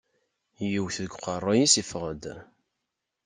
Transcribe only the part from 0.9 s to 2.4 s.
deg uqerru-ines yeffeɣ-d.